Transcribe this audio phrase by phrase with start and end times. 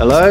[0.00, 0.30] Hello,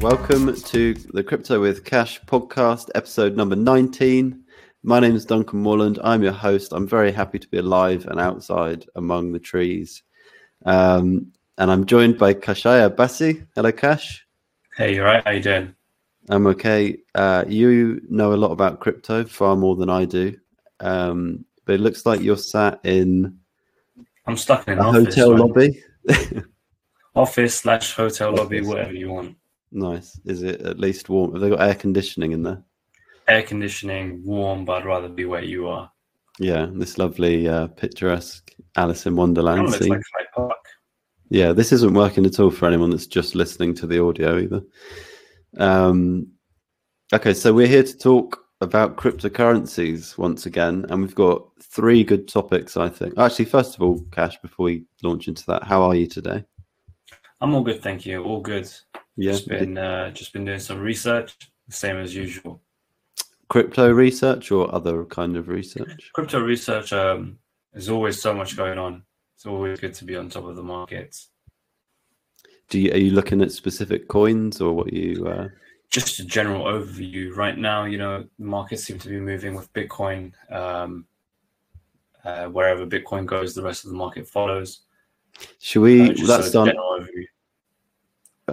[0.00, 4.42] welcome to the Crypto with Cash podcast, episode number 19.
[4.82, 6.00] My name is Duncan Morland.
[6.02, 6.72] I'm your host.
[6.72, 10.02] I'm very happy to be alive and outside among the trees.
[10.66, 13.46] Um, and I'm joined by Kashaya Bassi.
[13.54, 14.26] Hello, Cash.
[14.76, 15.22] Hey, you're right.
[15.24, 15.76] How you doing?
[16.28, 16.98] I'm okay.
[17.14, 20.36] Uh, you know a lot about crypto, far more than I do.
[20.80, 23.38] Um, but it looks like you're sat in.
[24.26, 25.40] I'm stuck in a hotel right?
[25.40, 25.84] lobby.
[27.14, 28.40] office slash hotel office.
[28.40, 29.36] lobby, whatever you want.
[29.72, 30.18] Nice.
[30.24, 31.32] Is it at least warm?
[31.32, 32.62] Have they got air conditioning in there?
[33.26, 35.90] Air conditioning, warm, but I'd rather be where you are.
[36.38, 39.88] Yeah, this lovely, uh, picturesque Alice in Wonderland scene.
[39.88, 40.58] Like Hyde Park.
[41.30, 44.62] Yeah, this isn't working at all for anyone that's just listening to the audio either.
[45.58, 46.28] Um,
[47.12, 52.28] okay, so we're here to talk about cryptocurrencies once again, and we've got three good
[52.28, 52.76] topics.
[52.76, 53.18] I think.
[53.18, 56.44] Actually, first of all, Cash, before we launch into that, how are you today?
[57.40, 58.22] I'm all good, thank you.
[58.22, 58.70] All good.
[59.16, 61.36] Yeah, just been uh, just been doing some research,
[61.68, 62.60] same as usual.
[63.48, 66.10] Crypto research or other kind of research?
[66.12, 66.92] Crypto research.
[66.92, 67.38] Um,
[67.72, 69.02] there's always so much going on.
[69.36, 71.28] It's always good to be on top of the markets.
[72.70, 75.26] Do you are you looking at specific coins or what you?
[75.26, 75.48] Uh...
[75.90, 77.36] Just a general overview.
[77.36, 80.32] Right now, you know, the markets seem to be moving with Bitcoin.
[80.50, 81.06] Um,
[82.24, 84.80] uh, wherever Bitcoin goes, the rest of the market follows.
[85.60, 86.10] Should we?
[86.10, 86.72] Uh, that's done.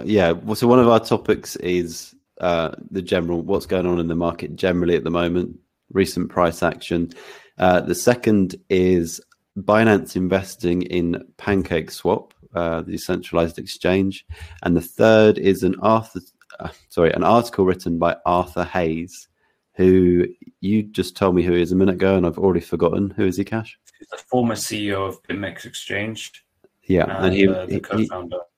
[0.04, 0.32] Yeah.
[0.32, 4.14] Well, so one of our topics is uh, the general what's going on in the
[4.14, 5.58] market generally at the moment,
[5.92, 7.12] recent price action.
[7.58, 9.20] Uh, the second is
[9.58, 14.26] Binance investing in Pancake Swap, uh, the decentralized exchange,
[14.62, 16.20] and the third is an Arthur,
[16.58, 19.28] uh, sorry, an article written by Arthur Hayes,
[19.74, 20.26] who
[20.60, 23.26] you just told me who he is a minute ago, and I've already forgotten who
[23.26, 23.44] is he.
[23.44, 26.44] Cash, he's the former CEO of BitMEX Exchange.
[26.84, 28.36] Yeah, and, and he, uh, the co-founder.
[28.36, 28.51] He,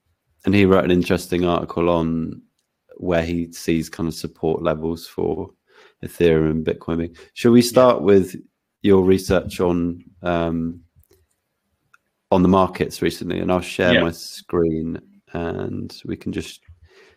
[0.44, 2.42] and he wrote an interesting article on
[2.96, 5.50] where he sees kind of support levels for
[6.04, 7.16] Ethereum and Bitcoin.
[7.32, 8.02] Should we start yeah.
[8.02, 8.36] with
[8.82, 10.80] your research on um,
[12.30, 13.40] on the markets recently?
[13.40, 14.02] And I'll share yeah.
[14.02, 15.00] my screen,
[15.32, 16.60] and we can just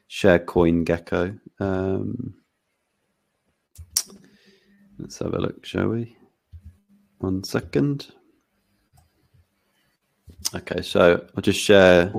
[0.08, 1.40] share CoinGecko.
[1.60, 2.36] Um,
[4.98, 6.16] let's have a look, shall we?
[7.20, 8.08] One second.
[10.56, 12.14] Okay, so I'll just share.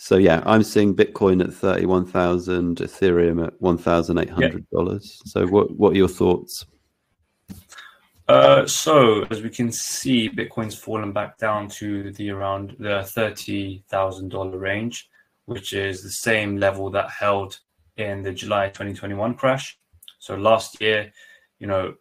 [0.00, 5.20] So yeah, I'm seeing Bitcoin at thirty-one thousand, Ethereum at one thousand eight hundred dollars.
[5.24, 6.64] So what what are your thoughts?
[8.28, 13.82] Uh, so as we can see, Bitcoin's fallen back down to the around the thirty
[13.88, 15.10] thousand dollar range,
[15.46, 17.58] which is the same level that held
[17.96, 19.76] in the July 2021 crash.
[20.20, 21.12] So last year,
[21.58, 21.94] you know,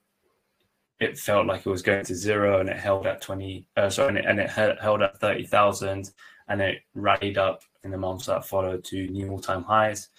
[0.99, 4.09] it felt like it was going to zero and it held at 20 uh, sorry
[4.09, 4.49] and it, and it
[4.79, 6.11] held at 30,000
[6.47, 10.09] and it rallied up in the months that followed to new all-time highs.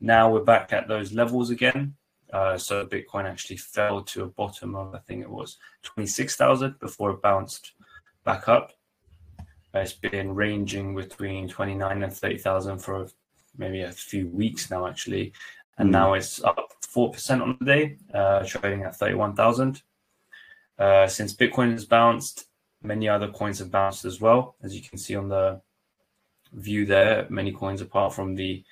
[0.00, 1.94] Now we're back at those levels again.
[2.32, 7.12] Uh, so bitcoin actually fell to a bottom of i think it was 26,000 before
[7.12, 7.72] it bounced
[8.24, 8.72] back up.
[9.72, 13.08] It's been ranging between 29 and 30,000 for
[13.56, 15.32] maybe a few weeks now actually.
[15.78, 19.82] And now it's up 4% on the day uh, trading at 31,000
[20.78, 22.44] uh, since Bitcoin has bounced,
[22.82, 24.56] many other coins have bounced as well.
[24.62, 25.60] As you can see on the
[26.52, 28.64] view there, many coins apart from the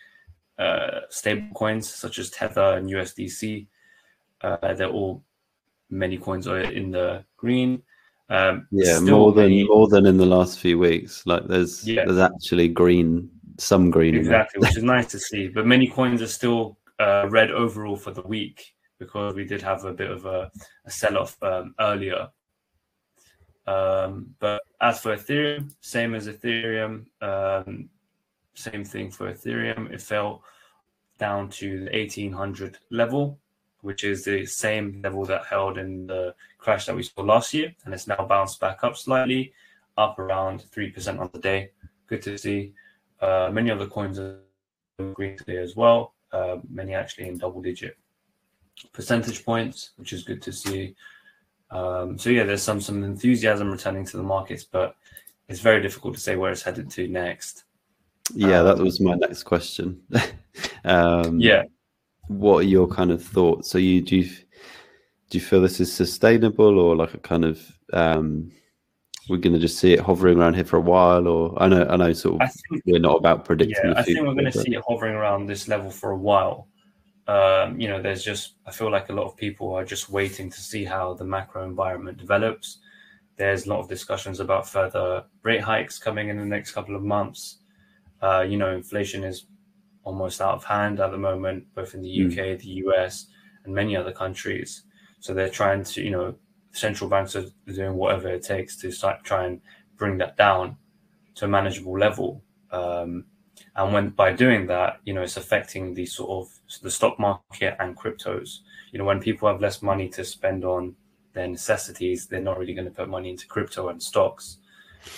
[0.58, 3.66] uh, stable coins such as Tether and USDC,
[4.42, 5.22] uh, they're all
[5.90, 7.82] many coins are in the green.
[8.28, 9.64] Um, yeah, more than many...
[9.64, 11.24] more than in the last few weeks.
[11.26, 12.04] Like there's yeah.
[12.04, 14.14] there's actually green, some green.
[14.14, 15.48] Exactly, which is nice to see.
[15.48, 19.84] But many coins are still uh, red overall for the week because we did have
[19.84, 20.50] a bit of a,
[20.84, 22.28] a sell off um, earlier.
[23.66, 27.88] Um, but as for Ethereum, same as Ethereum, um,
[28.54, 29.92] same thing for Ethereum.
[29.92, 30.42] It fell
[31.18, 33.38] down to the 1800 level,
[33.80, 37.74] which is the same level that held in the crash that we saw last year.
[37.84, 39.52] And it's now bounced back up slightly,
[39.98, 41.70] up around 3% on the day.
[42.06, 42.72] Good to see.
[43.20, 44.38] Uh, many other coins are
[45.14, 47.96] green today as well, uh, many actually in double digit
[48.92, 50.94] percentage points, which is good to see.
[51.70, 54.96] Um, so yeah, there's some some enthusiasm returning to the markets, but
[55.48, 57.64] it's very difficult to say where it's headed to next.
[58.34, 60.00] Yeah, um, that was my next question.
[60.84, 61.64] um, yeah,
[62.28, 63.70] what are your kind of thoughts?
[63.70, 64.24] So you do you,
[65.30, 67.60] do you feel this is sustainable, or like a kind of
[67.92, 68.52] um,
[69.28, 71.86] we're going to just see it hovering around here for a while, or I know
[71.88, 73.90] I know sort of think, we're not about predicting.
[73.90, 76.68] Yeah, I think we're going to see it hovering around this level for a while
[77.28, 80.50] um, you know, there's just, I feel like a lot of people are just waiting
[80.50, 82.78] to see how the macro environment develops.
[83.36, 87.02] There's a lot of discussions about further rate hikes coming in the next couple of
[87.02, 87.58] months.
[88.22, 89.46] Uh, you know, inflation is
[90.04, 92.30] almost out of hand at the moment, both in the mm.
[92.30, 93.26] UK, the US,
[93.64, 94.84] and many other countries.
[95.18, 96.36] So they're trying to, you know,
[96.70, 99.60] central banks are doing whatever it takes to start, try and
[99.96, 100.76] bring that down
[101.34, 102.42] to a manageable level.
[102.70, 103.24] Um,
[103.74, 107.76] and when by doing that, you know, it's affecting the sort of the stock market
[107.80, 108.60] and cryptos.
[108.92, 110.94] You know, when people have less money to spend on
[111.32, 114.58] their necessities, they're not really going to put money into crypto and stocks.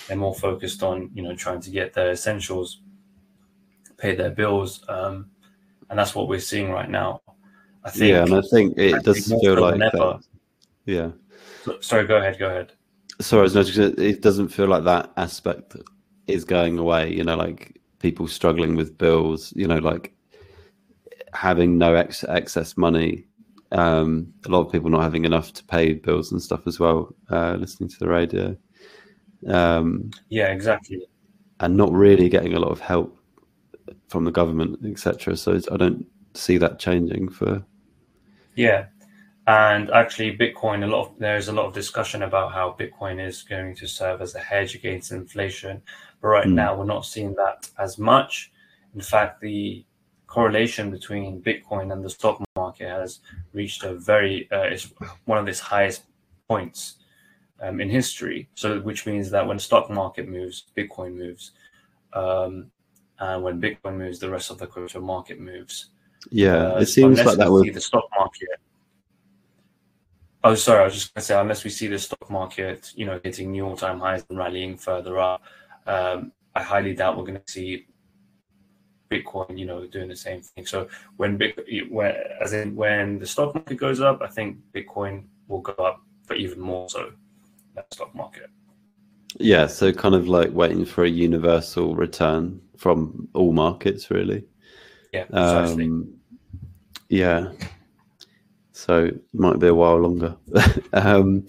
[0.07, 2.81] They're more focused on, you know, trying to get their essentials,
[3.97, 5.31] pay their bills, um,
[5.89, 7.21] and that's what we're seeing right now.
[7.83, 8.11] I think.
[8.11, 10.21] Yeah, and I think it I does think feel like that.
[10.85, 11.11] Yeah.
[11.63, 12.37] So, sorry, go ahead.
[12.37, 12.73] Go ahead.
[13.21, 15.75] Sorry, it doesn't feel like that aspect
[16.27, 17.13] is going away.
[17.13, 19.53] You know, like people struggling with bills.
[19.55, 20.13] You know, like
[21.33, 23.25] having no ex- excess money.
[23.71, 27.15] Um, a lot of people not having enough to pay bills and stuff as well.
[27.29, 28.57] Uh, listening to the radio.
[29.47, 31.01] Um, yeah, exactly.
[31.59, 33.17] And not really getting a lot of help
[34.07, 35.37] from the government, etc.
[35.37, 37.63] So I don't see that changing for.
[38.55, 38.85] Yeah,
[39.47, 40.83] and actually, Bitcoin.
[40.83, 44.21] A lot of there's a lot of discussion about how Bitcoin is going to serve
[44.21, 45.81] as a hedge against inflation,
[46.21, 46.53] but right mm.
[46.53, 48.51] now we're not seeing that as much.
[48.93, 49.85] In fact, the
[50.29, 53.19] correlation between Bitcoin and the stock market has
[53.51, 54.93] reached a very uh, it's
[55.25, 56.03] one of its highest
[56.47, 56.97] points
[57.61, 58.47] um, in history.
[58.53, 61.51] So, which means that when the stock market moves, Bitcoin moves,
[62.13, 62.71] um,
[63.19, 65.89] and when Bitcoin moves, the rest of the crypto market moves.
[66.31, 68.59] Yeah, uh, it seems like that would the stock market.
[70.43, 73.05] Oh, sorry, I was just going to say, unless we see the stock market, you
[73.05, 75.41] know, hitting new all-time highs and rallying further up,
[75.85, 77.87] um, I highly doubt we're going to see
[79.09, 80.65] Bitcoin, you know, doing the same thing.
[80.65, 85.25] So when Bitcoin, when, as in when the stock market goes up, I think Bitcoin
[85.47, 87.11] will go up, but even more so
[87.75, 88.49] than the stock market.
[89.37, 94.43] Yeah, so kind of like waiting for a universal return from all markets, really.
[95.13, 95.85] Yeah, precisely.
[95.85, 96.13] Um,
[97.09, 97.51] yeah.
[98.71, 100.35] So might be a while longer.
[100.93, 101.45] um,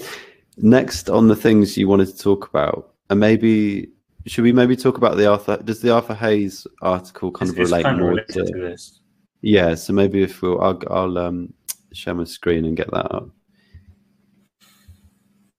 [0.57, 3.91] next on the things you wanted to talk about, and maybe
[4.27, 5.57] should we maybe talk about the Arthur?
[5.59, 9.01] Does the Arthur Hayes article kind it's, of relate more to, to, this?
[9.43, 9.75] Yeah.
[9.75, 11.55] So maybe if we'll, I'll, I'll um,
[11.93, 13.29] share my screen and get that up.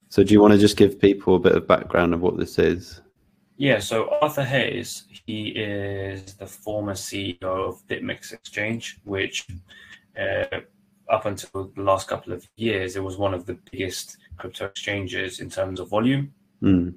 [0.09, 2.59] So do you want to just give people a bit of background of what this
[2.59, 3.01] is?
[3.55, 9.45] Yeah, so Arthur Hayes, he is the former CEO of BitMEX Exchange, which
[10.19, 10.61] uh,
[11.09, 15.39] up until the last couple of years, it was one of the biggest crypto exchanges
[15.39, 16.33] in terms of volume.
[16.63, 16.95] Mm.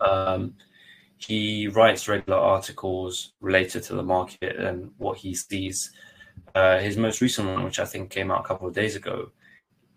[0.00, 0.54] Um,
[1.18, 5.92] he writes regular articles related to the market and what he sees.
[6.54, 9.30] Uh, his most recent one, which I think came out a couple of days ago,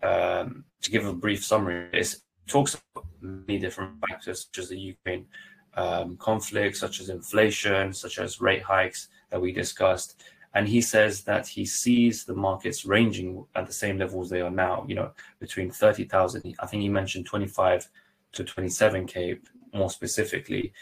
[0.02, 4.78] um, to give a brief summary, is talks about many different factors such as the
[4.78, 5.26] Ukraine
[5.74, 10.22] um, conflict, such as inflation, such as rate hikes that we discussed.
[10.54, 14.50] And he says that he sees the markets ranging at the same levels they are
[14.50, 17.88] now, you know, between 30,000, I think he mentioned 25
[18.32, 19.38] to 27K
[19.74, 20.72] more specifically,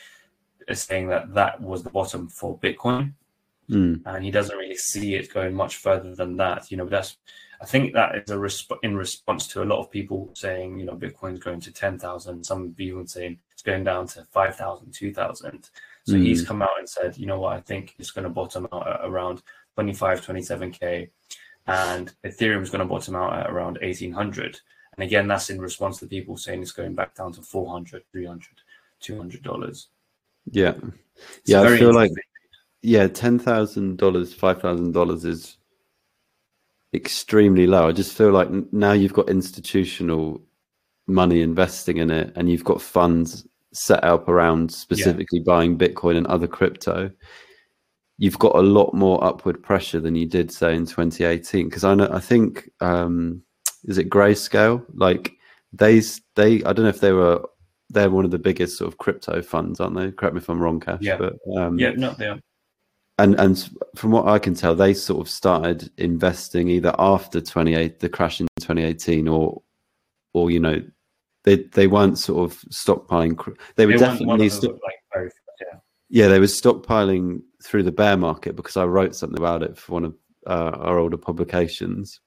[0.74, 3.12] saying that that was the bottom for Bitcoin.
[3.70, 4.02] Mm.
[4.04, 6.70] And he doesn't really see it going much further than that.
[6.70, 7.16] You know, that's
[7.60, 10.84] I think that is a resp- in response to a lot of people saying, you
[10.84, 12.44] know, Bitcoin's going to 10,000.
[12.44, 15.70] Some people saying it's going down to 5,000, 2,000.
[16.05, 16.22] So mm.
[16.22, 18.86] he's come out and said, you know what, I think it's going to bottom out
[18.86, 19.43] at around
[19.74, 21.08] 25, 27K.
[21.67, 24.60] And Ethereum is going to bottom out at around 1,800.
[24.96, 28.46] And again, that's in response to people saying it's going back down to 400, 300,
[29.02, 29.86] $200.
[30.50, 30.74] Yeah.
[31.44, 32.12] yeah, I feel like,
[32.82, 35.56] yeah, $10,000, $5,000 is
[36.94, 37.88] extremely low.
[37.88, 40.41] I just feel like now you've got institutional
[41.06, 45.44] money investing in it and you've got funds set up around specifically yeah.
[45.46, 47.10] buying Bitcoin and other crypto.
[48.19, 51.94] You've got a lot more upward pressure than you did say in 2018 because I
[51.94, 53.43] know I think um
[53.84, 55.32] is it Grayscale like
[55.72, 56.00] they
[56.34, 57.43] they I don't know if they were
[57.90, 60.60] they're one of the biggest sort of crypto funds aren't they correct me if I'm
[60.60, 62.40] wrong Cash yeah but um yeah no they are
[63.19, 68.00] and and from what I can tell, they sort of started investing either after 28
[68.00, 69.62] the crash in 2018 or
[70.34, 70.82] or you know
[71.44, 73.56] they they weren't sort of stockpiling.
[73.76, 75.78] They were they definitely st- like both, yeah.
[76.10, 79.93] yeah they were stockpiling through the bear market because I wrote something about it for
[79.93, 80.14] one of
[80.46, 82.20] uh, our older publications.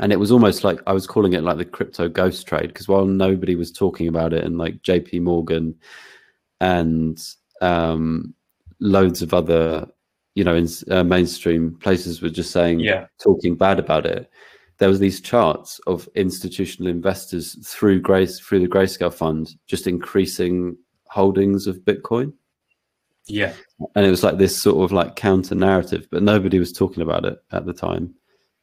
[0.00, 2.88] And it was almost like I was calling it like the crypto ghost trade because
[2.88, 5.20] while nobody was talking about it, and like J.P.
[5.20, 5.74] Morgan
[6.60, 7.22] and
[7.60, 8.34] um,
[8.80, 9.86] loads of other,
[10.34, 14.30] you know, in uh, mainstream places were just saying, yeah, talking bad about it.
[14.78, 20.76] There was these charts of institutional investors through Grace through the Grayscale fund just increasing
[21.08, 22.32] holdings of Bitcoin.
[23.26, 23.52] Yeah.
[23.94, 27.24] And it was like this sort of like counter narrative, but nobody was talking about
[27.24, 28.14] it at the time.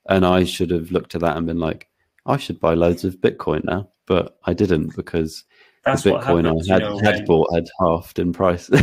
[0.10, 1.90] And I should have looked at that and been like,
[2.26, 5.44] I should buy loads of Bitcoin now, but I didn't because
[5.86, 8.70] That's the Bitcoin happens, I had, you know, had bought had halved in price.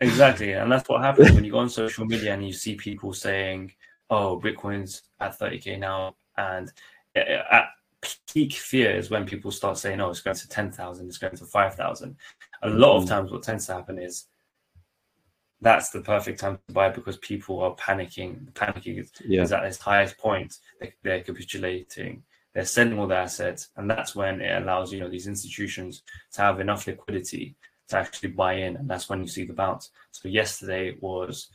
[0.00, 3.12] Exactly, and that's what happens when you go on social media and you see people
[3.12, 3.72] saying,
[4.10, 6.70] "Oh, Bitcoin's at 30k now," and
[7.16, 7.20] uh,
[7.50, 7.70] at
[8.32, 11.44] peak fear is when people start saying, "Oh, it's going to 10,000, it's going to
[11.44, 12.16] 5,000."
[12.62, 13.08] A lot of Mhm.
[13.08, 14.26] times, what tends to happen is
[15.60, 18.52] that's the perfect time to buy because people are panicking.
[18.52, 19.42] Panicking is, yeah.
[19.42, 20.56] is at its highest point.
[20.80, 22.22] They, they're capitulating.
[22.54, 26.42] They're selling all their assets, and that's when it allows you know these institutions to
[26.42, 27.56] have enough liquidity
[27.88, 29.90] to actually buy in, and that's when you see the bounce.
[30.12, 31.48] So yesterday was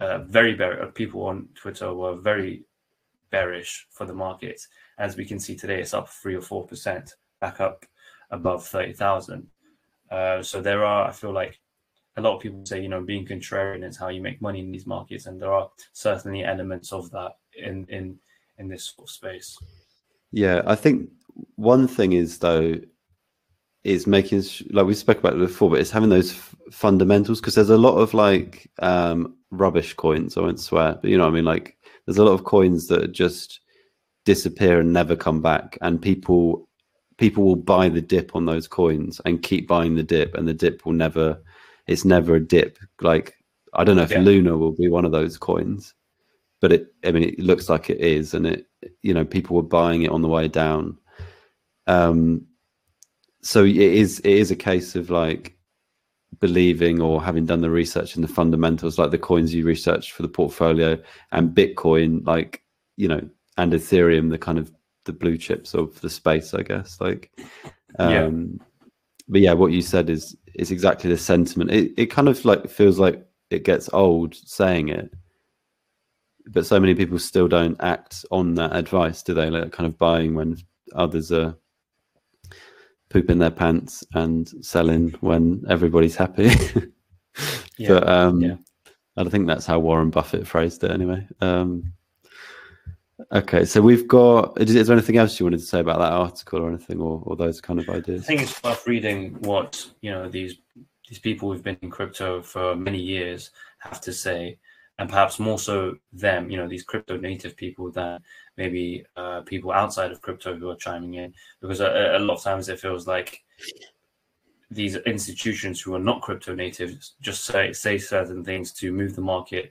[0.00, 0.86] uh, very bear.
[0.88, 2.64] People on Twitter were very
[3.30, 4.60] bearish for the market.
[4.98, 7.84] As we can see today, it's up three or four percent, back up
[8.30, 9.48] above thirty thousand.
[10.10, 11.58] Uh, so there are, I feel like,
[12.16, 14.70] a lot of people say, you know, being contrarian is how you make money in
[14.70, 18.18] these markets, and there are certainly elements of that in in
[18.58, 19.56] in this sort of space.
[20.30, 21.10] Yeah, I think
[21.56, 22.76] one thing is though
[23.84, 27.54] is making like we spoke about it before, but it's having those f- fundamentals because
[27.54, 30.36] there's a lot of like um, rubbish coins.
[30.36, 31.44] I won't swear, but you know what I mean.
[31.44, 31.76] Like
[32.06, 33.60] there's a lot of coins that just
[34.24, 36.68] disappear and never come back, and people
[37.18, 40.54] people will buy the dip on those coins and keep buying the dip, and the
[40.54, 41.42] dip will never.
[41.86, 42.78] It's never a dip.
[43.00, 43.34] Like
[43.74, 44.20] I don't know if Yeah.
[44.20, 45.94] Luna will be one of those coins,
[46.60, 46.94] but it.
[47.04, 48.66] I mean, it looks like it is, and it
[49.02, 50.98] you know people were buying it on the way down
[51.86, 52.44] um
[53.42, 55.56] so it is it is a case of like
[56.40, 60.22] believing or having done the research in the fundamentals like the coins you researched for
[60.22, 60.96] the portfolio
[61.32, 62.62] and bitcoin like
[62.96, 63.20] you know
[63.58, 64.72] and ethereum the kind of
[65.04, 67.30] the blue chips of the space i guess like
[67.98, 68.24] Yeah.
[68.24, 68.60] um
[69.28, 72.68] but yeah what you said is is exactly the sentiment it, it kind of like
[72.68, 75.10] feels like it gets old saying it
[76.46, 79.50] but so many people still don't act on that advice, do they?
[79.50, 80.56] Like kind of buying when
[80.94, 81.56] others are
[83.10, 86.50] pooping their pants and selling when everybody's happy.
[87.78, 88.56] Yeah, but um, yeah.
[89.16, 91.26] I think that's how Warren Buffett phrased it anyway.
[91.40, 91.94] Um,
[93.32, 94.60] okay, so we've got.
[94.60, 97.36] Is, there anything else you wanted to say about that article or anything, or, or
[97.36, 98.22] those kind of ideas?
[98.22, 100.56] I think it's worth reading what you know these
[101.08, 104.58] these people who've been in crypto for many years have to say,
[104.98, 108.20] and perhaps more so them, you know, these crypto native people than
[108.56, 112.42] maybe uh, people outside of crypto who are chiming in, because a, a lot of
[112.42, 113.42] times it feels like
[114.70, 119.20] these institutions who are not crypto natives just say say certain things to move the
[119.20, 119.70] market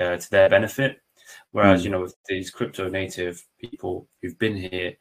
[0.00, 1.02] uh, to their benefit,
[1.52, 1.84] whereas Mm.
[1.84, 4.92] you know with these crypto native people who've been here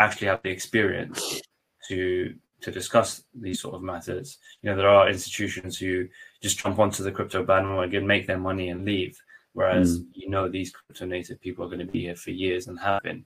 [0.00, 1.40] actually have the experience
[1.88, 4.38] to to discuss these sort of matters.
[4.62, 6.08] You know, there are institutions who
[6.42, 9.20] just jump onto the crypto bandwagon, make their money, and leave.
[9.52, 12.78] Whereas you know these crypto native people are going to be here for years and
[12.80, 13.24] have been.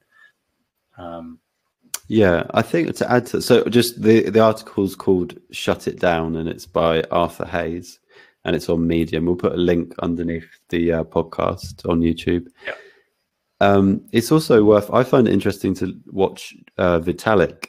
[0.99, 1.39] Um,
[2.09, 6.37] Yeah, I think to add to so just the the article's called "Shut It Down"
[6.37, 7.99] and it's by Arthur Hayes
[8.51, 9.27] and it's on Medium.
[9.27, 12.49] We'll put a link underneath the uh, podcast on YouTube.
[12.67, 12.73] Yeah.
[13.61, 14.91] Um, it's also worth.
[14.93, 17.67] I find it interesting to watch uh, Vitalik,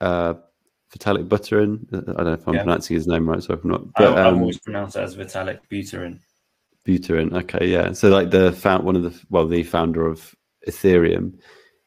[0.00, 0.32] uh,
[0.90, 1.84] Vitalik Buterin.
[1.92, 2.62] I don't know if I'm Yeah.
[2.62, 3.82] pronouncing his name right, so if I'm not.
[3.96, 6.18] I, But I've um, always pronounced it as Vitalik Buterin.
[6.88, 7.34] Buterin.
[7.42, 7.92] Okay, yeah.
[7.92, 10.34] So like the found one of the well, the founder of
[10.66, 11.34] Ethereum.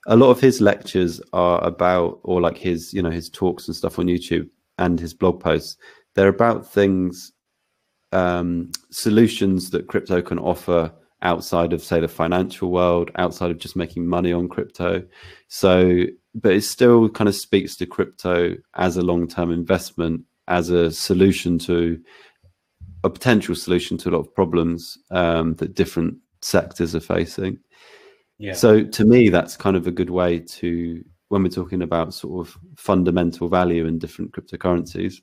[0.05, 3.75] A lot of his lectures are about, or like his, you know, his talks and
[3.75, 4.47] stuff on YouTube
[4.77, 5.77] and his blog posts.
[6.13, 7.31] They're about things,
[8.11, 13.75] um, solutions that crypto can offer outside of, say, the financial world, outside of just
[13.75, 15.03] making money on crypto.
[15.47, 16.03] So,
[16.35, 21.57] but it still kind of speaks to crypto as a long-term investment, as a solution
[21.59, 21.99] to
[23.03, 27.57] a potential solution to a lot of problems um, that different sectors are facing.
[28.37, 28.53] Yeah.
[28.53, 32.47] So to me, that's kind of a good way to when we're talking about sort
[32.47, 35.15] of fundamental value in different cryptocurrencies.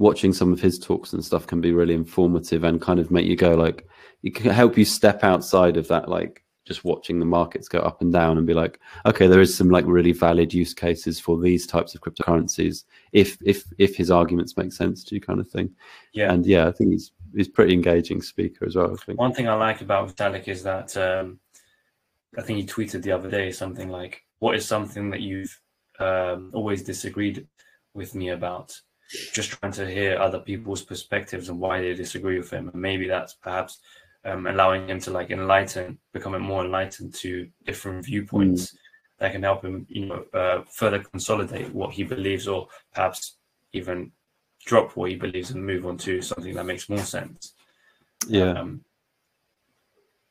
[0.00, 3.26] Watching some of his talks and stuff can be really informative and kind of make
[3.26, 3.86] you go like
[4.22, 8.00] it can help you step outside of that like just watching the markets go up
[8.00, 11.38] and down and be like okay there is some like really valid use cases for
[11.38, 15.48] these types of cryptocurrencies if if if his arguments make sense to you kind of
[15.48, 15.70] thing
[16.12, 16.32] yeah.
[16.32, 18.92] and yeah, I think he's he's pretty engaging speaker as well.
[18.92, 19.18] I think.
[19.18, 21.38] One thing I like about Vitalik is that um,
[22.36, 25.58] I think he tweeted the other day something like, "What is something that you've
[25.98, 27.46] um, always disagreed
[27.94, 28.78] with me about?"
[29.32, 33.08] Just trying to hear other people's perspectives and why they disagree with him, and maybe
[33.08, 33.78] that's perhaps
[34.24, 38.76] um, allowing him to like enlighten, becoming more enlightened to different viewpoints
[39.18, 43.36] that can help him, you know, uh, further consolidate what he believes, or perhaps
[43.72, 44.12] even
[44.64, 47.54] drop what he believes and move on to something that makes more sense.
[48.28, 48.52] Yeah.
[48.52, 48.84] Um,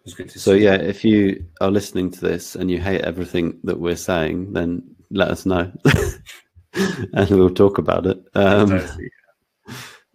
[0.05, 3.59] it's good to So yeah, if you are listening to this and you hate everything
[3.63, 5.71] that we're saying, then let us know,
[7.13, 8.21] and we'll talk about it.
[8.33, 8.81] Um,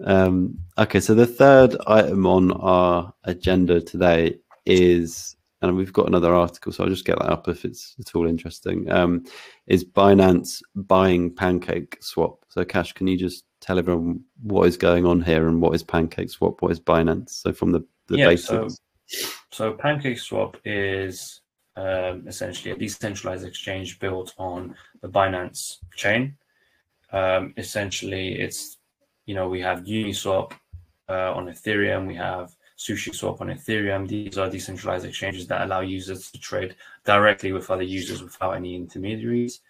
[0.04, 6.34] um, okay, so the third item on our agenda today is, and we've got another
[6.34, 8.90] article, so I'll just get that up if it's at all interesting.
[8.90, 9.24] Um,
[9.66, 12.44] is Binance buying Pancake Swap?
[12.48, 15.82] So, Cash, can you just tell everyone what is going on here and what is
[15.82, 16.60] Pancake Swap?
[16.60, 17.30] What is Binance?
[17.30, 18.78] So, from the the Yeah, basics.
[19.50, 21.40] So PancakeSwap is
[21.76, 26.36] um, essentially a decentralized exchange built on the Binance chain.
[27.14, 28.78] Um, essentially, it's
[29.24, 30.52] you know we have Uniswap
[31.08, 34.08] uh, on Ethereum, we have SushiSwap on Ethereum.
[34.08, 38.74] These are decentralized exchanges that allow users to trade directly with other users without any
[38.74, 39.60] intermediaries.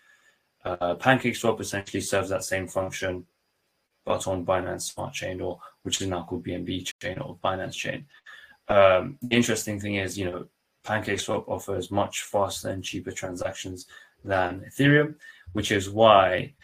[0.64, 3.26] Uh, PancakeSwap essentially serves that same function,
[4.06, 8.06] but on Binance Smart Chain, or which is now called BNB Chain or Binance Chain.
[8.68, 10.46] Um, the interesting thing is, you know,
[10.86, 13.86] PancakeSwap offers much faster and cheaper transactions
[14.24, 15.16] than Ethereum,
[15.52, 16.54] which is why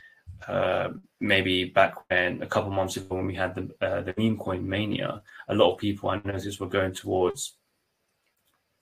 [0.49, 0.89] uh,
[1.21, 4.69] maybe back when a couple months ago when we had the uh, the meme coin
[4.69, 7.57] mania, a lot of people I noticed were going towards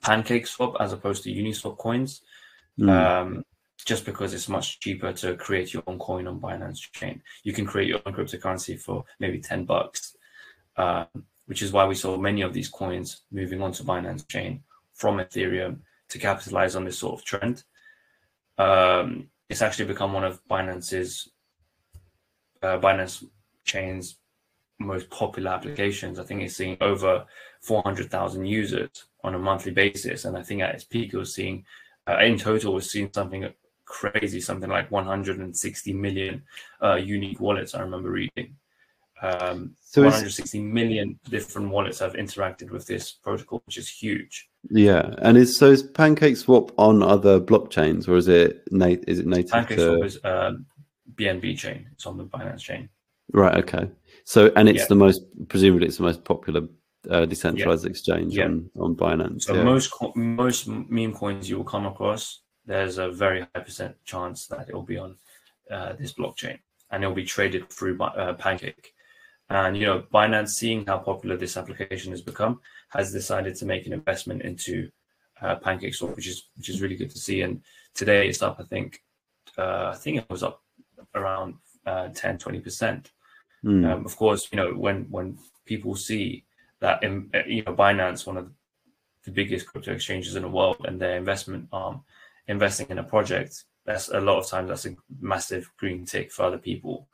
[0.01, 2.21] pancake swap as opposed to Uniswap coins,
[2.79, 2.89] Mm.
[2.89, 3.45] um,
[3.85, 7.21] just because it's much cheaper to create your own coin on Binance Chain.
[7.43, 10.15] You can create your own cryptocurrency for maybe ten bucks.
[10.77, 11.07] Um,
[11.47, 14.61] which is why we saw many of these coins moving onto Binance Chain
[14.93, 17.63] from Ethereum to capitalize on this sort of trend.
[18.59, 21.27] Um, it's actually become one of Binance's
[22.61, 23.25] uh, Binance
[23.65, 24.15] Chain's
[24.79, 26.19] most popular applications.
[26.19, 27.25] I think it's seeing over
[27.61, 28.89] 400,000 users
[29.23, 31.65] on a monthly basis, and I think at its peak it was seeing,
[32.07, 33.47] uh, in total, was seeing something
[33.85, 36.41] crazy, something like 160 million
[36.81, 37.75] uh, unique wallets.
[37.75, 38.55] I remember reading.
[39.21, 44.49] Um, So is- 160 million different wallets have interacted with this protocol, which is huge.
[44.69, 49.19] Yeah, and is so is Pancake Swap on other blockchains, or is it nat- is
[49.19, 50.65] it native PancakeSwap to is um,
[51.19, 51.87] BNB chain.
[51.93, 52.89] It's on the Binance chain.
[53.33, 53.55] right?
[53.63, 53.85] Okay,
[54.23, 54.85] so and it's Yeah.
[54.93, 56.61] the most presumably it's the most popular
[57.09, 58.45] uh, decentralized exchange Yeah.
[58.45, 59.43] on on Binance.
[59.43, 59.63] So yeah.
[59.63, 62.23] most most meme coins you will come across,
[62.65, 65.11] there's a very high percent chance that it will be on
[65.75, 66.57] uh, this blockchain
[66.89, 68.93] and it will be traded through uh, Pancake.
[69.51, 73.85] And you know, Binance, seeing how popular this application has become, has decided to make
[73.87, 74.89] an investment into
[75.41, 77.41] uh, PancakeSwap, which is which is really good to see.
[77.45, 77.61] And
[77.95, 78.89] today it's up, I think,
[79.57, 80.61] uh, I think it was up
[81.15, 83.11] around uh, 10, 20 percent.
[83.61, 83.85] Hmm.
[83.85, 86.45] Um, of course, you know when when people see
[86.79, 88.49] that in, uh, you know Binance, one of
[89.25, 92.01] the biggest crypto exchanges in the world, and their investment arm
[92.47, 96.43] investing in a project, that's a lot of times that's a massive green tick for
[96.43, 97.07] other people,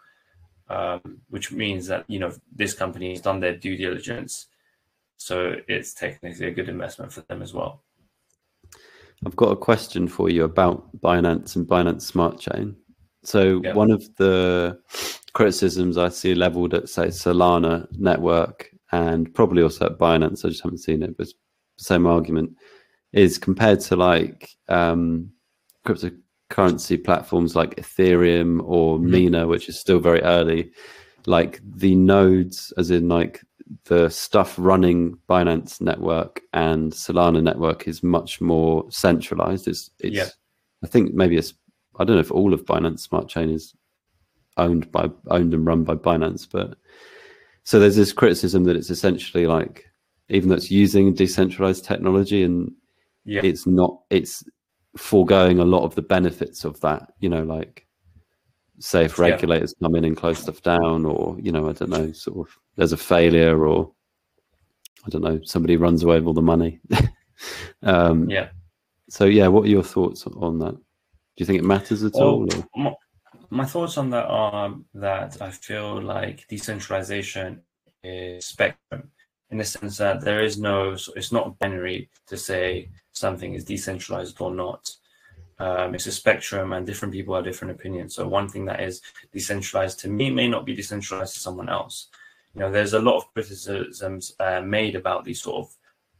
[0.69, 4.47] um, which means that you know this company has done their due diligence,
[5.17, 7.81] so it's technically a good investment for them as well.
[9.25, 12.75] I've got a question for you about Binance and Binance Smart Chain.
[13.25, 13.73] So Yeah.
[13.73, 14.77] one of the
[15.33, 20.63] criticisms I see leveled at say Solana network and probably also at Binance, I just
[20.63, 21.27] haven't seen it, but
[21.77, 22.55] same argument,
[23.11, 25.31] is compared to like um,
[25.85, 29.09] cryptocurrency platforms like Ethereum or Mhm.
[29.09, 30.71] Mina, which is still very early,
[31.25, 33.43] like the nodes, as in like
[33.85, 39.67] the stuff running Binance network and Solana network is much more centralized.
[39.67, 40.29] It's, it's Yeah.
[40.83, 41.53] I think maybe it's,
[41.99, 43.73] I don't know if all of Binance Smart Chain is
[44.57, 46.75] owned by, owned and run by Binance, but
[47.63, 49.85] so there's this criticism that it's essentially like,
[50.29, 52.71] even though it's using decentralized technology and
[53.25, 54.43] Yeah, it's not, it's
[54.97, 57.85] foregoing a lot of the benefits of that, you know, like
[58.79, 59.25] say if Yeah.
[59.31, 62.57] regulators come in and close stuff down or, you know, I don't know, sort of
[62.75, 63.91] there's a failure or
[65.05, 66.79] I don't know, somebody runs away with all the money.
[67.83, 68.49] um, yeah.
[69.09, 70.75] so yeah, what are your thoughts on that?
[71.35, 72.47] Do you think it matters at Well, all?
[72.75, 72.93] My,
[73.49, 77.61] my thoughts on that are that I feel like decentralization
[78.03, 79.11] is spectrum
[79.51, 84.39] in the sense that there is no, it's not binary to say something is decentralized
[84.41, 84.91] or not.
[85.59, 88.15] Um, it's a spectrum, and different people have different opinions.
[88.15, 92.07] So one thing that is decentralized to me may not be decentralized to someone else.
[92.53, 95.75] You know, there's a lot of criticisms uh, made about these sort of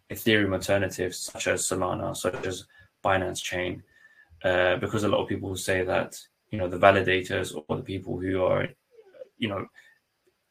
[0.09, 2.65] Ethereum alternatives, such as Solana, such as
[3.03, 3.83] Binance Chain,
[4.45, 6.17] uh, because a lot of people say that
[6.51, 8.67] you know the validators or the people who are
[9.37, 9.65] you know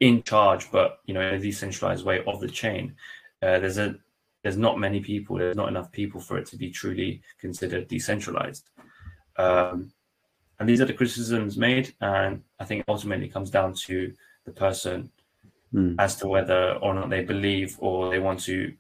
[0.00, 2.94] in charge but you know in a decentralized way of the chain
[3.42, 3.94] uh, there's a
[4.42, 8.68] there's not many people there's not enough people for it to be truly considered decentralized
[9.38, 9.90] um,
[10.58, 14.12] and these are the criticisms made and i think ultimately comes down to
[14.44, 15.10] the person
[15.74, 15.96] Mm.
[15.98, 18.72] as to whether or not they believe or they want to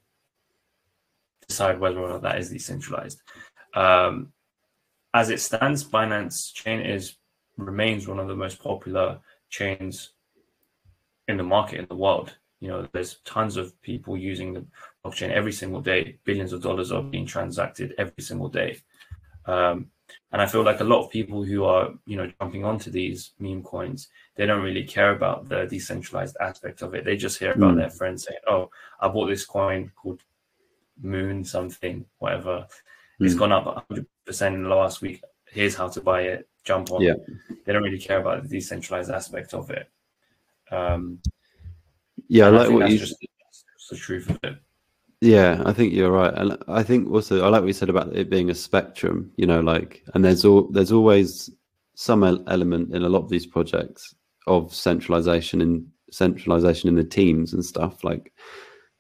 [1.48, 3.20] decide whether or not that is decentralized.
[3.74, 4.32] Um,
[5.14, 7.16] as it stands, Binance chain is
[7.56, 10.10] remains one of the most popular chains
[11.28, 12.36] in the market in the world.
[12.60, 14.66] You know, there's tons of people using the
[15.04, 16.18] blockchain every single day.
[16.24, 18.80] Billions of dollars are being transacted every single day.
[19.46, 19.86] Um,
[20.32, 23.32] and I feel like a lot of people who are, you know, jumping onto these
[23.38, 27.04] meme coins, they don't really care about the decentralized aspect of it.
[27.04, 27.76] They just hear about Mm.
[27.76, 30.22] their friends saying, "Oh, I bought this coin called
[31.00, 32.66] Moon something, whatever.
[33.20, 35.22] It's gone up 100% in the last week.
[35.46, 36.48] Here's how to buy it.
[36.64, 37.14] Jump on." Yeah.
[37.64, 39.88] They don't really care about the decentralized aspect of it.
[40.70, 41.20] Um,
[42.28, 42.98] Yeah, I like think what you.
[42.98, 43.16] just,
[43.90, 44.56] the truth of it.
[45.20, 48.14] Yeah, I think you're right, and I think also I like what you said about
[48.14, 49.30] it being a spectrum.
[49.36, 51.50] You know, like, and there's all there's always
[51.94, 54.14] some element in a lot of these projects
[54.46, 58.04] of centralization and centralization in the teams and stuff.
[58.04, 58.32] Like,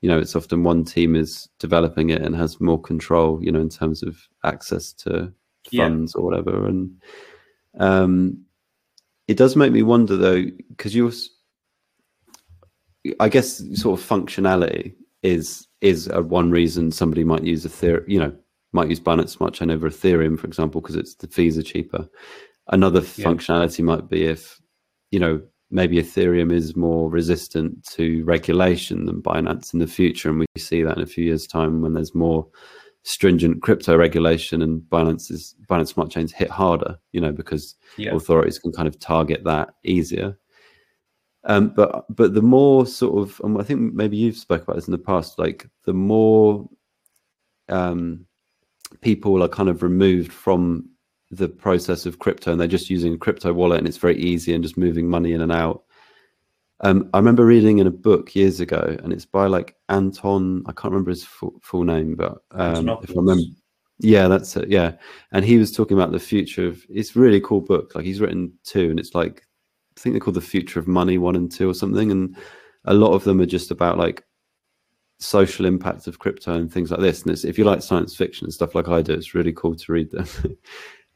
[0.04, 3.42] you know, it's often one team is developing it and has more control.
[3.42, 5.32] You know, in terms of access to
[5.70, 5.86] Yeah.
[5.88, 7.00] funds or whatever, and
[7.80, 8.44] um,
[9.28, 11.30] it does make me wonder though, because you're, s-
[13.18, 18.18] I guess, sort of functionality is is a one reason somebody might use Ethereum, you
[18.18, 18.36] know,
[18.72, 22.06] might use Binance Smart Chain over Ethereum, for example, because it's the fees are cheaper.
[22.68, 23.26] Another Yeah.
[23.26, 24.60] functionality might be if,
[25.10, 25.40] you know,
[25.74, 30.82] maybe Ethereum is more resistant to regulation than Binance in the future, and we see
[30.82, 32.46] that in a few years' time when there's more
[33.02, 38.14] stringent crypto regulation and Binance's Binance Smart Chains hit harder, you know, because Yeah.
[38.14, 40.38] authorities can kind of target that easier.
[41.42, 44.88] Um, but but the more sort of, and I think maybe you've spoke about this
[44.88, 46.70] in the past, like the more
[47.68, 48.26] um,
[49.00, 50.88] people are kind of removed from
[51.36, 54.54] the process of crypto and they're just using a crypto wallet and it's very easy
[54.54, 55.84] and just moving money in and out.
[56.80, 60.64] Um, I remember reading in a book years ago, and it's by like Anton.
[60.66, 63.44] I can't remember his full, full name, but um, if I remember,
[64.00, 64.68] yeah, that's it.
[64.68, 64.92] Yeah,
[65.32, 66.84] and he was talking about the future of.
[66.90, 67.94] It's a really cool book.
[67.94, 69.46] Like he's written two, and it's like
[69.96, 72.36] I think they're called the future of money one and two or something, and
[72.84, 74.24] a lot of them are just about like
[75.20, 77.22] social impact of crypto and things like this.
[77.22, 79.76] And it's, if you like science fiction and stuff like I do, it's really cool
[79.76, 80.26] to read them.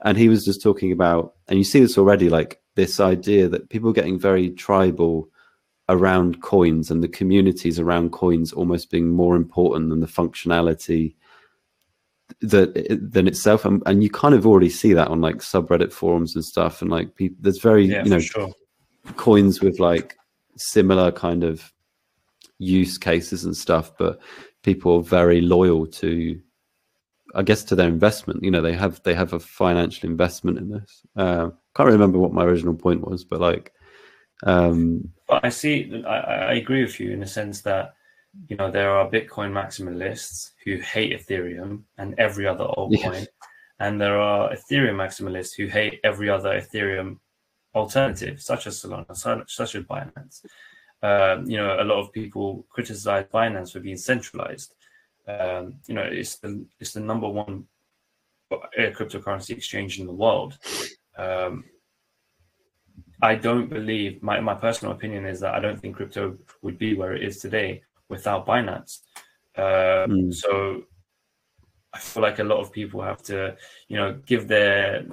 [0.05, 3.71] and he was just talking about, and you see this already, like this idea that
[3.71, 5.29] people are getting very tribal
[5.89, 11.15] around coins and the communities around coins almost being more important than the functionality
[12.43, 12.75] that
[13.11, 16.45] than itself and, and you kind of already see that on like subreddit forums and
[16.45, 18.53] stuff and like people there's very Yeah, you know sure.
[19.17, 20.15] coins with like
[20.57, 21.73] similar kind of
[22.59, 24.21] use cases and stuff but
[24.63, 26.39] people are very loyal to
[27.35, 30.71] i guess to their investment you know they have they have a financial investment in
[30.71, 33.73] this uh, can't remember what my original point was but like
[34.45, 37.95] um But I see, I, I agree with you in the sense that,
[38.49, 43.27] you know, there are Bitcoin maximalists who hate Ethereum and every other altcoin.
[43.81, 47.19] And there are Ethereum maximalists who hate every other Ethereum
[47.75, 50.45] alternative, such as Solana, such, such as Binance.
[51.03, 54.75] Um, you know, a lot of people criticize Binance for being centralized.
[55.29, 57.65] Um, you know, it's the it's the number one
[58.51, 60.59] uh, cryptocurrency exchange in the world.
[61.17, 61.65] Um,
[63.21, 66.95] I don't believe my, my personal opinion is that I don't think crypto would be
[66.95, 69.01] where it is today without Binance.
[69.57, 70.33] Uh, Mm.
[70.33, 70.85] So
[71.93, 73.57] I feel like a lot of people have to,
[73.89, 75.05] you know, give their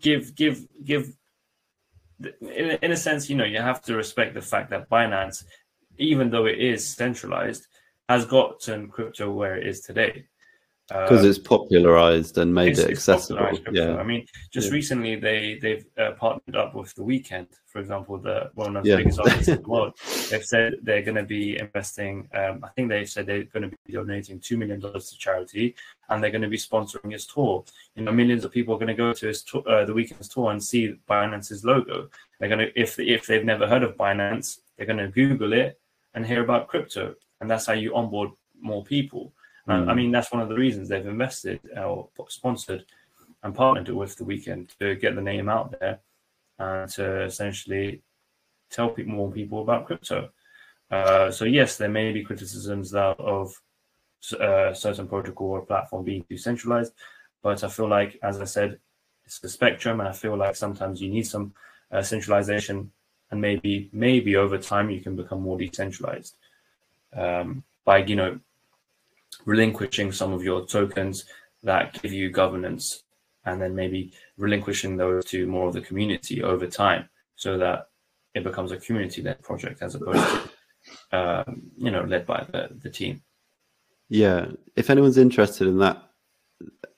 [0.00, 1.16] give give give.
[2.40, 5.44] In, in a sense, you know, you have to respect the fact that Binance,
[5.98, 7.66] even though it is centralized,
[8.08, 10.26] has gotten crypto where it is today.
[10.88, 14.74] because Uh, it's popularized and made it accessible yeah I mean, just Yeah.
[14.74, 18.90] recently they they've uh, partnered up with the Weeknd, for example, the one of the
[18.90, 18.96] Yeah.
[18.98, 19.94] biggest artists in the world.
[20.30, 22.28] They've said they're going to be investing.
[22.34, 25.74] Um, I think they've said they're going to be donating two million dollars to charity,
[26.10, 27.64] and they're going to be sponsoring his tour.
[27.96, 30.28] You know, millions of people are going to go to his tour, uh, the Weeknd's
[30.28, 32.10] tour and see Binance's logo.
[32.38, 35.80] They're going to if if they've never heard of Binance, they're going to Google it
[36.14, 39.32] and hear about crypto, and that's how you onboard more people.
[39.66, 39.96] And I- I Mm.
[39.96, 42.84] mean, that's one of the reasons they've invested or sponsored
[43.42, 46.00] and partnered with the Weeknd to get the name out there
[46.58, 48.02] and to essentially
[48.70, 50.30] tell people more people about crypto.
[50.90, 53.60] Uh, so yes, there may be criticisms that of
[54.40, 56.94] uh, certain protocol or platform being too centralized,
[57.42, 58.78] but I feel like, as I said,
[59.26, 61.54] it's the spectrum, and I feel like sometimes you need some
[61.90, 62.90] uh, centralization,
[63.30, 66.36] and maybe maybe over time you can become more decentralized
[67.14, 68.38] um, by you know
[69.44, 71.24] relinquishing some of your tokens
[71.62, 73.02] that give you governance
[73.46, 77.88] and then maybe relinquishing those to more of the community over time so that
[78.34, 80.50] it becomes a community-led project as opposed to
[81.12, 83.22] um, you know led by the the team.
[84.08, 84.46] Yeah,
[84.76, 86.02] if anyone's interested in that,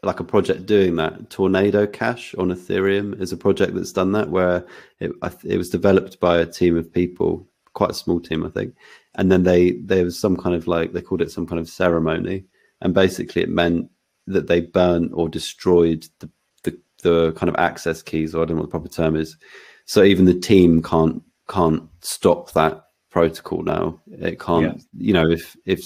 [0.02, 4.28] like a project doing that, Tornado Cash on Ethereum is a project that's done that,
[4.28, 4.66] where
[4.98, 5.12] it
[5.44, 8.74] it was developed by a team of people, quite a small team, I think,
[9.16, 11.68] and then they there was some kind of like they called it some kind of
[11.68, 12.44] ceremony,
[12.80, 13.90] and basically it meant
[14.26, 16.30] that they burnt or destroyed the
[16.62, 19.36] the, the kind of access keys, or I don't know what the proper term is.
[19.84, 24.00] So even the team can't can't stop that protocol now.
[24.10, 24.82] It can't, yeah.
[25.06, 25.84] you know, if if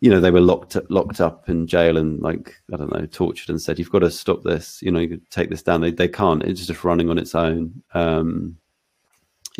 [0.00, 3.50] you know they were locked locked up in jail and like I don't know tortured
[3.50, 6.08] and said you've got to stop this you know you take this down they they
[6.08, 8.56] can't it's just running on its own um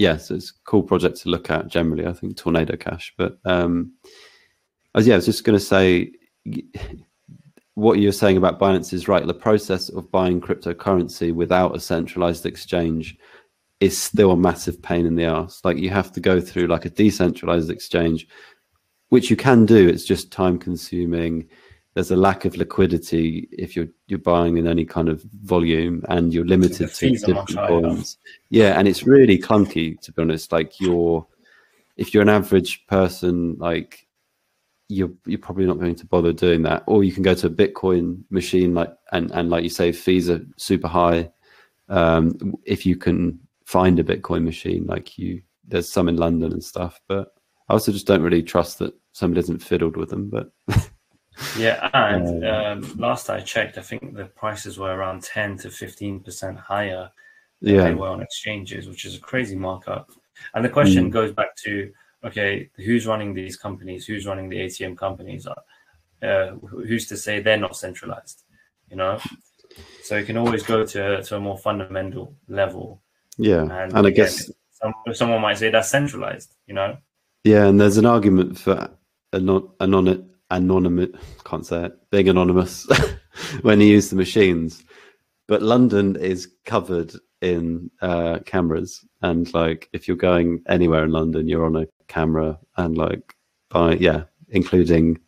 [0.00, 3.38] yeah so it's a cool project to look at generally I think Tornado Cash but
[3.44, 3.92] um
[4.94, 6.12] I was yeah I was just going to say
[7.74, 12.46] what you're saying about Binance is right the process of buying cryptocurrency without a centralized
[12.46, 13.16] exchange
[13.80, 16.84] is still a massive pain in the ass like you have to go through like
[16.84, 18.26] a decentralized exchange
[19.10, 19.88] which you can do.
[19.88, 21.48] It's just time consuming.
[21.94, 26.32] There's a lack of liquidity if you're you're buying in any kind of volume, and
[26.32, 28.18] you're limited to different coins.
[28.50, 30.52] Yeah, and it's really clunky to be honest.
[30.52, 31.26] Like you're,
[31.96, 34.06] if you're an average person, like
[34.90, 36.82] you're you're probably not going to bother doing that.
[36.86, 40.28] Or you can go to a Bitcoin machine, like and and like you say, fees
[40.28, 41.30] are super high.
[41.88, 46.62] Um, if you can find a Bitcoin machine, like you, there's some in London and
[46.62, 47.32] stuff, but
[47.68, 50.28] I also just don't really trust that somebody hasn't fiddled with them.
[50.28, 50.50] But
[51.56, 56.20] yeah, and um, last I checked, I think the prices were around ten to fifteen
[56.20, 57.10] percent higher
[57.60, 57.84] than yeah.
[57.84, 60.10] they were on exchanges, which is a crazy markup.
[60.54, 61.12] And the question mm.
[61.12, 61.92] goes back to
[62.24, 64.06] okay, who's running these companies?
[64.06, 65.46] Who's running the ATM companies?
[66.22, 68.44] Uh, who's to say they're not centralized?
[68.90, 69.18] You know,
[70.02, 73.00] so you can always go to to a more fundamental level.
[73.38, 76.54] Yeah, and, and I guess some, someone might say that's centralized.
[76.66, 76.98] You know.
[77.44, 78.90] Yeah, and there's an argument for
[79.32, 81.10] anon- anon- anonymous,
[81.44, 82.86] can't say it, being anonymous
[83.62, 84.84] when you use the machines.
[85.46, 91.48] But London is covered in uh, cameras, and like if you're going anywhere in London,
[91.48, 93.34] you're on a camera, and like
[93.68, 95.18] by yeah, including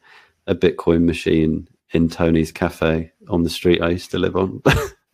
[0.47, 4.63] a Bitcoin machine in Tony's cafe on the street I used to live on.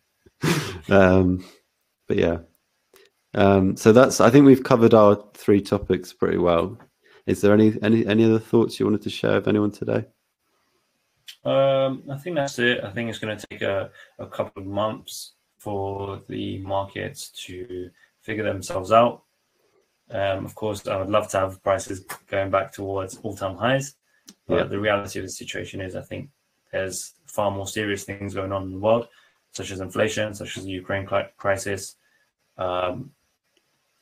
[0.89, 1.43] um,
[2.07, 2.39] but yeah,
[3.33, 6.77] um, so that's I think we've covered our three topics pretty well.
[7.29, 10.03] Is there any any any other thoughts you wanted to share with anyone today?
[11.45, 12.83] Um, I think that's it.
[12.83, 17.91] I think it's going to take a, a couple of months for the markets to
[18.21, 19.23] figure themselves out.
[20.09, 23.95] Um, of course, I would love to have prices going back towards all-time highs,
[24.47, 24.63] but yeah.
[24.63, 26.31] the reality of the situation is, I think
[26.71, 29.07] there's far more serious things going on in the world,
[29.51, 31.95] such as inflation, such as the Ukraine crisis,
[32.57, 33.11] um,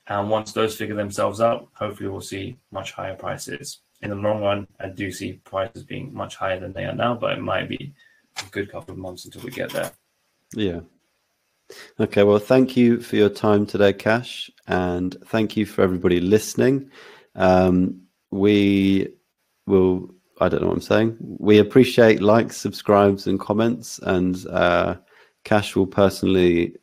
[0.10, 3.80] and once those figure themselves out, hopefully we'll see much higher prices.
[4.02, 7.15] In the long run, I do see prices being much higher than they are now,
[7.15, 7.93] but it might be
[8.38, 9.91] a good couple of months until we get there.
[10.54, 10.82] Yeah.
[12.00, 16.89] Okay, well, thank you for your time today, Cash, and thank you for everybody listening.
[17.36, 19.10] Um, we
[19.65, 21.17] will, I don't know what I'm saying.
[21.20, 24.96] We appreciate likes, subscribes, and comments, and uh,
[25.43, 26.76] Cash will personally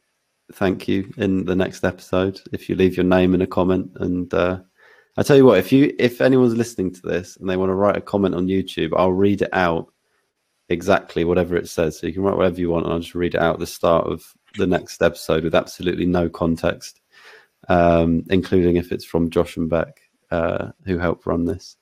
[0.53, 3.91] thank you in the next episode if you leave your name in a comment.
[3.97, 4.61] And uh,
[5.17, 7.75] I tell you what, if you if anyone's listening to this and they want to
[7.75, 9.93] write a comment on YouTube, I'll read it out
[10.69, 11.99] exactly whatever it says.
[11.99, 13.67] So you can write whatever you want, and I'll just read it out at the
[13.67, 14.25] start of
[14.57, 17.01] the next episode with absolutely no context,
[17.69, 21.77] um, including if it's from Josh and Beck, uh, who helped run this.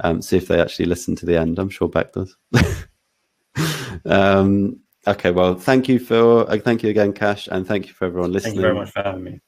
[0.00, 1.58] Um, see if they actually listen to the end.
[1.58, 2.36] I'm sure Beck does.
[4.04, 8.06] um, Okay, well, thank you for uh, thank you again, Cash, and thank you for
[8.06, 8.54] everyone listening.
[8.54, 9.40] Thank you very much for having me.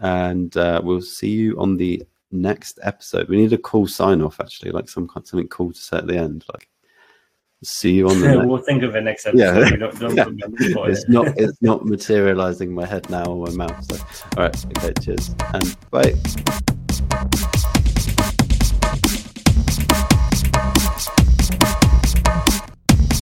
[0.00, 3.28] And uh, we'll see you on the next episode.
[3.28, 6.06] We need a cool sign off, actually, like some kind something cool to say at
[6.06, 6.68] the end, like
[7.64, 8.28] see you on the.
[8.34, 8.46] next...
[8.46, 9.70] we'll think of it next episode.
[9.70, 10.46] Yeah, don't, don't yeah.
[10.86, 13.84] it's not it's not materializing my head now or my mouth.
[13.90, 13.96] So,
[14.36, 17.72] all right, okay, cheers and bye.